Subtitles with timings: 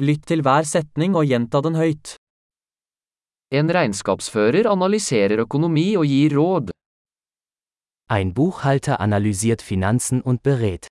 [0.00, 2.14] Lytt til hver setning og gjenta den høyt.
[3.52, 6.70] En regnskapsfører analyserer økonomi og gir råd.
[8.08, 10.88] Ein Buchhalter analysiert Finanzen und berät.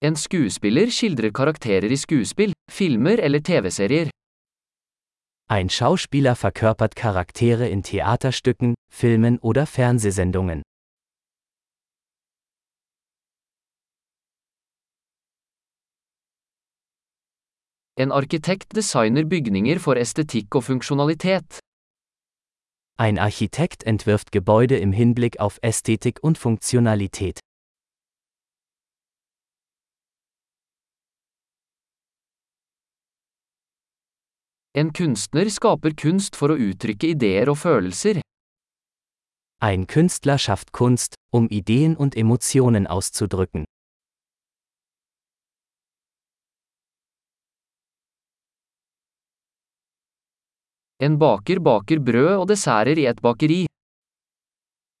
[0.00, 4.10] En skuespiller skildrer karakterer i skuespill, filmer eller TV-serier.
[5.50, 10.62] Ein Schauspieler verkörpert Charaktere in Theaterstücken, Filmen oder Fernsehsendungen.
[17.98, 21.58] En arkitekt designer bygninger for estetikk og funksjonalitet.
[22.96, 27.40] Ein Architekt entwirft Gebäude im Hinblick auf Ästhetik und Funktionalität.
[34.74, 38.20] En kunstner skaper kunst for å uttrykke ideer og følelser.
[39.60, 43.64] Ein Künstler schafft Kunst, um Ideen und Emotionen auszudrücken.
[51.00, 53.66] En baker baker brød og desserter i et bakeri.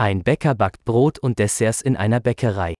[0.00, 2.72] Ein Bäcker backt Brot und Desserts in einer Bäckerei.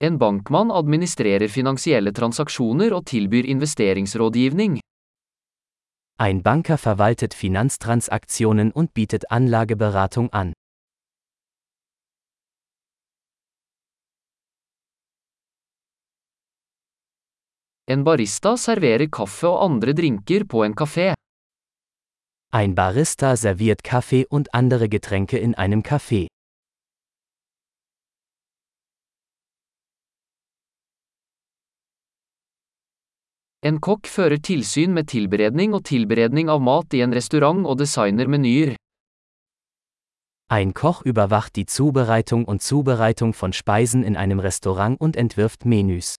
[0.00, 4.80] En bankmann administrerer finansielle transaksjoner og tilbyr investeringsrådgivning.
[6.18, 10.52] Ein Banker verwaltet Finanztransaktionen und bietet Anlageberatung an.
[17.90, 21.12] En barista serverer kaffe og andre drinker på en kafé.
[22.54, 26.26] Ein Barista serviert Kaffee und andere Getränke in einem Café.
[33.64, 38.28] En kokk fører tilsyn med tilberedning og tilberedning av mat i en restaurant og designer
[38.28, 38.76] menyer.
[40.50, 46.16] Ein Koch überwacht die Zubereitung und Zubereitung von Speisen in einem Restaurant und entwirft Menüs.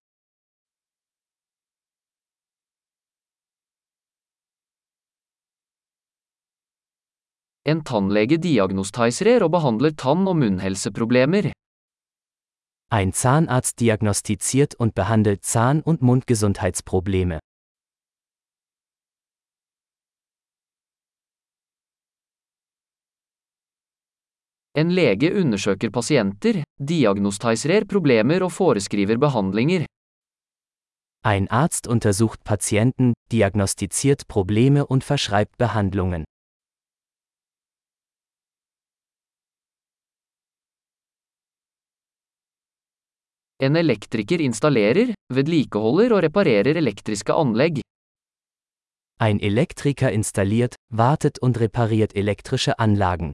[7.65, 11.53] En tannlege diagnostiserer og behandler tann- og munnhelseproblemer.
[12.91, 17.39] Ein Zahnarzt diagnostiziert und behandelt Zahn- und Mundgesundheitsprobleme.
[24.75, 29.85] En lege undersøker pasienter, diagnostiserer problemer og foreskriver behandlinger.
[31.25, 36.25] Ein Arzt untersucht Patienten, diagnostiziert Probleme und verschreibt Behandlungen.
[43.63, 47.77] En elektriker installerer, vedlikeholder og reparerer elektriske anlegg.
[49.23, 53.31] Ein Elektriker installiert, wartet und repariert elektrische Anlagen.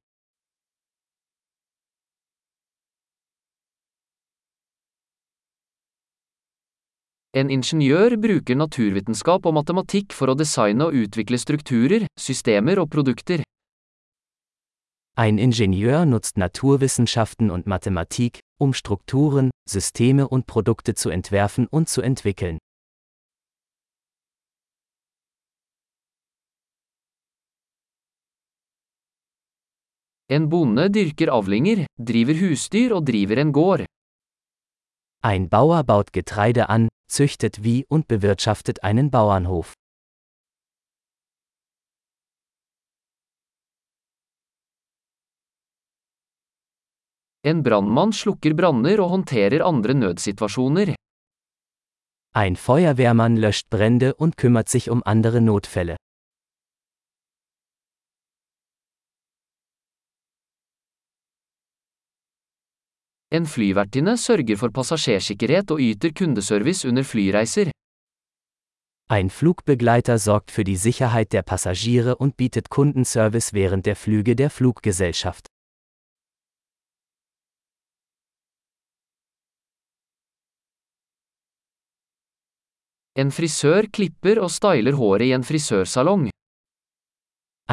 [7.33, 13.41] En ingeniør bruker naturvitenskap og matematikk for å designe og utvikle strukturer, systemer og produkter.
[15.19, 22.01] Ein Ingenieur nutzt Naturwissenschaften und Mathematik, um Strukturen, Systeme und Produkte zu entwerfen und zu
[22.01, 22.57] entwickeln.
[30.31, 33.85] En bonde dyrker avlinger, driver husdyr og driver en gård.
[35.21, 39.73] Ein Bauer baut Getreide an, züchtet Vieh und bewirtschaftet einen Bauernhof.
[47.49, 50.93] En brannmann slukker branner og håndterer andre nødsituasjoner.
[52.41, 55.95] Ein Feuerwehrmann löscht Brände und kümmert sich um andere Notfälle.
[63.31, 67.73] En flyvertinne sørger for passasjersikkerhet og yter kundeservice under flyreiser.
[69.11, 74.51] Ein Flugbegleiter sorgt für die Sicherheit der Passagiere und bietet Kundenservice während der Flüge der
[74.51, 75.48] Fluggesellschaft.
[83.21, 86.29] En frisør klipper og styler håret i en frisørsalong.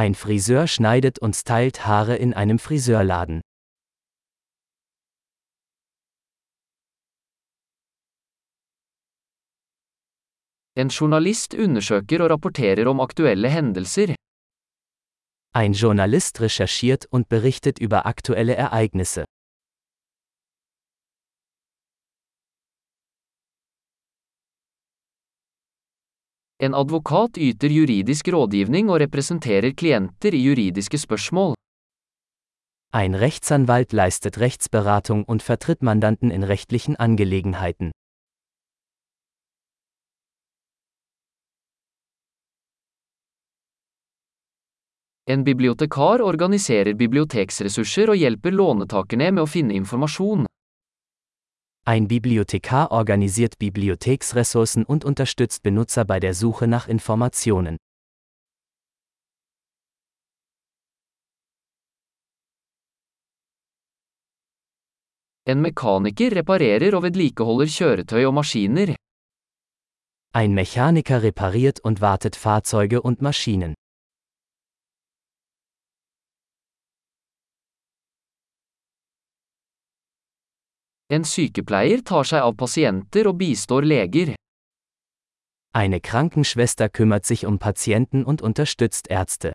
[0.02, 3.40] Ein Friseur schneidet und stylt Haare in einem Friseurladen.
[10.74, 14.14] En journalist undersøker og rapporterer om aktuelle hendelser.
[15.54, 19.24] Ein Journalist recherchiert und berichtet über aktuelle Ereignisse.
[26.58, 31.52] En advokat yter juridisk rådgivning og representerer klienter i juridiske spørsmål.
[32.96, 37.90] Ein Rechtsanwalt leistet Rechtsberatung und vertritt Mandanten in rechtlichen Angelegenheiten.
[45.28, 50.46] En bibliotekar organiserer biblioteksressurser og hjelper låntakerne med å finne informasjon.
[51.88, 57.76] Ein Bibliothekar organisiert Bibliotheksressourcen und unterstützt Benutzer bei der Suche nach Informationen.
[65.44, 68.96] En mekaniker reparerer og vedlikeholder kjøretøy og maskiner.
[70.34, 73.74] Ein Mechaniker repariert und wartet Fahrzeuge und Maschinen.
[81.08, 84.34] En sykepleier tar seg av pasienter og bistår leger.
[85.72, 89.52] Eine Krankenschwester kümmert sich um Patienten und unterstützt Ärzte.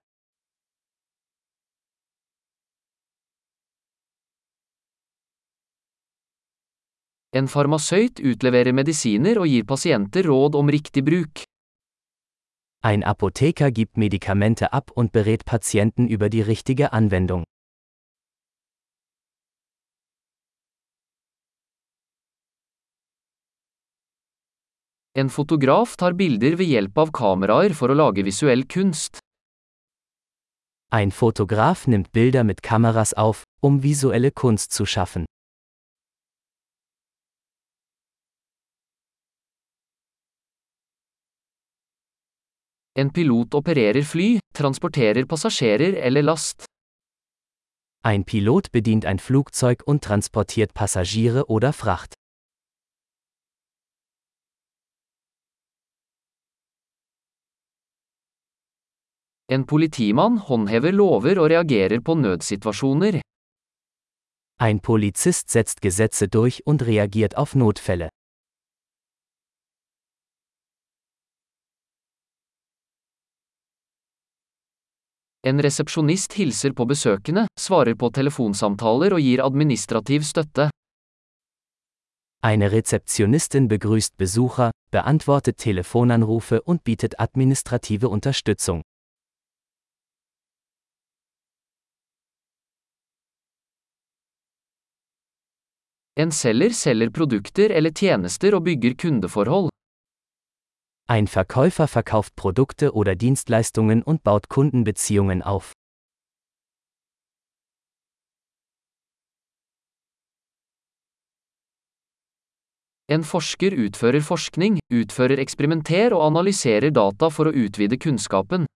[7.34, 11.44] En farmasøyt utleverer medisiner og gir pasienter råd om riktig bruk.
[12.84, 17.44] Ein Apotheker gibt Medikamente ab und berät Patienten über die richtige Anwendung.
[25.22, 29.20] En fotograf tar bilder ved hjelp av kameraer for å lage visuell kunst.
[30.90, 35.28] Ein Fotograf nimmt Bilder mit Kameras auf, um visuelle Kunst zu schaffen.
[42.98, 46.66] En pilot opererer fly, transporterer passasjerer eller last.
[48.04, 52.21] Ein Pilot bedient ein Flugzeug und transportiert Passagiere oder Fracht.
[59.52, 63.18] En politimann håndhever lover og reagerer på nødsituasjoner.
[64.64, 68.08] Ein Polizist setzt Gesetze durch und reagiert auf Notfälle.
[75.44, 80.70] En resepsjonist hilser på besøkende, svarer på telefonsamtaler og gir administrativ støtte.
[82.44, 88.82] Eine Rezeptionistin begrüßt Besucher, beantwortet Telefonanrufe und bietet administrative Unterstützung.
[96.16, 99.70] En selger selger produkter eller tjenester og bygger kundeforhold.
[101.08, 105.72] Ein Verkäufer verkauft Produkte oder Dienstleistungen und baut Kundenbeziehungen auf.
[113.08, 118.68] En forsker utfører forskning, utfører eksperimenter og analyserer data for å utvide kunnskapen.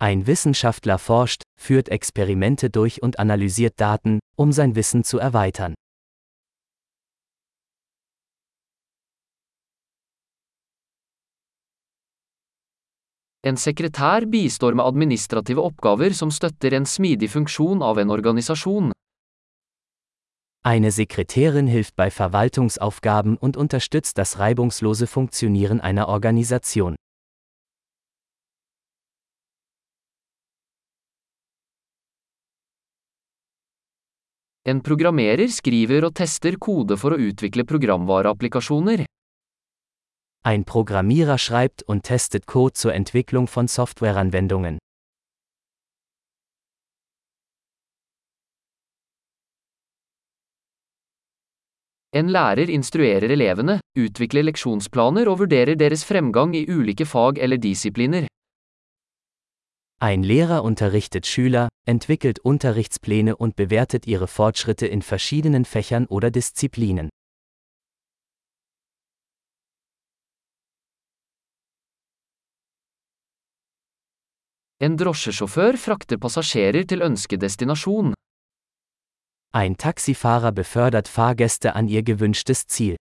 [0.00, 5.74] Ein Wissenschaftler forscht, führt Experimente durch und analysiert Daten, um sein Wissen zu erweitern.
[13.44, 18.92] En sekretær bistår med administrative oppgaver som støtter en smidig funksjon av en organisasjon.
[20.64, 26.94] Eine Sekretärin hilft bei Verwaltungsaufgaben und unterstützt das reibungslose Funktionieren einer Organisation.
[34.62, 39.00] En programmerer skriver og tester kode for å utvikle programvareapplikasjoner.
[40.46, 44.78] Ein Programmierer schreibt und testet Code zur Entwicklung von Softwareanwendungen.
[52.14, 58.30] En lærer instruerer elevene, utvikler leksjonsplaner og vurderer deres fremgang i ulike fag eller disipliner.
[60.02, 67.08] Ein Lehrer unterrichtet Schüler, entwickelt Unterrichtspläne und bewertet ihre Fortschritte in verschiedenen Fächern oder Disziplinen.
[74.80, 78.14] En drosjesjåfør frakter passasjerer til ønskedestinasjon.
[79.54, 82.96] Ein Taxifahrer befördert Fahrgäste an ihr gewünschtes Ziel.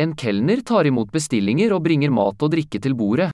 [0.00, 3.32] En kelner tar imot bestillinger og bringer mat og drikke til bordet.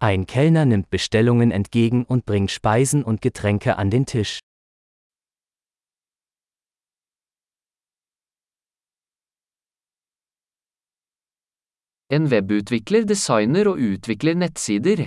[0.00, 4.38] Ein Kellner nimmt Bestellungen entgegen und bringt Speisen und Getränke an den Tisch.
[12.10, 15.06] En webutvikler designer og utvikler nettsider.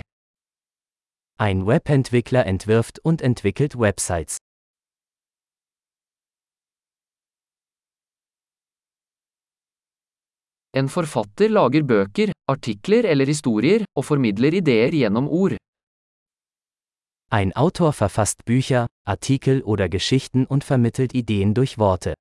[1.40, 4.36] Ein Webentwickler entwirft und entwickelt Websites.
[10.76, 15.56] En forfatter lager bøker, artikler eller historier, og formidler ideer gjennom ord.
[17.32, 22.14] Ein Autor verfasst Bücher, Artikel oder Geschichten und vermittelt Ideen durch Worte.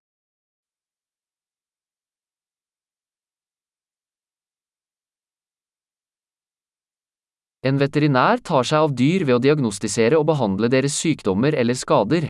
[7.67, 12.27] En veterinær tar seg av dyr ved å diagnostisere og behandle deres sykdommer eller skader.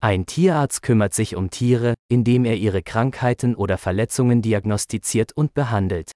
[0.00, 6.12] Ein Tierarzt kümmert sich um Tiere, indem er ihre Krankheiten oder Verletzungen diagnostiziert und behandelt.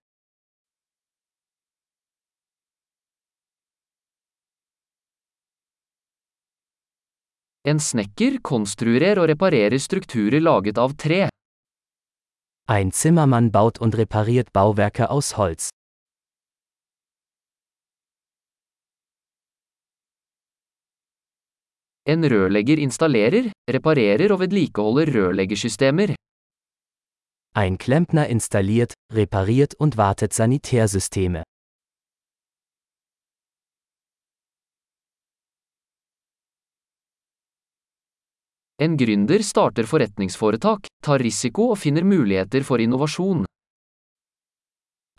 [7.65, 11.29] En snekker konstruerer og reparerer strukturer laget av tre.
[12.69, 15.71] Ein Zimmermann baut und repariert Bauwerke aus Holz.
[22.05, 26.17] En rørlegger installerer, reparerer og vedlikeholder rørleggersystemer.
[27.55, 31.43] Ein Klempner installiert, repariert und wartet Sanitärsysteme.
[38.81, 43.47] En gründer starter forretningsforetak, tar risiko og finner muligheter for innovasjon.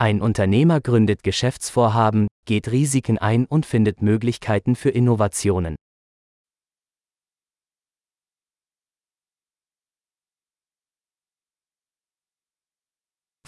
[0.01, 5.75] Ein Unternehmer gründet Geschäftsvorhaben, geht Risiken ein und findet Möglichkeiten für Innovationen.